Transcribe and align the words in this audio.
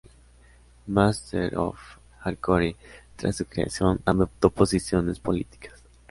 Masters 0.87 1.53
of 1.55 1.77
Hardcore, 2.25 2.75
tras 3.15 3.35
su 3.35 3.45
creación, 3.45 4.01
adoptó 4.03 4.49
posiciones 4.49 5.19
políticas. 5.19 5.79